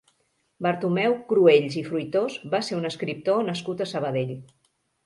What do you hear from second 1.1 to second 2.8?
Cruells i Fruitós va